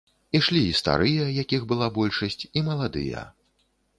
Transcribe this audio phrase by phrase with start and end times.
[0.37, 3.25] Ішлі і старыя, якіх была большасць, і маладыя.